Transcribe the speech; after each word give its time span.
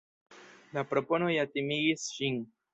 La 0.77 0.85
propono 0.95 1.29
ja 1.37 1.45
timigis 1.53 2.11
ŝin. 2.19 2.45